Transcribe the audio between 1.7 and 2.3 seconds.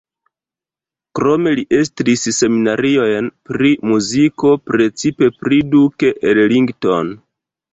estris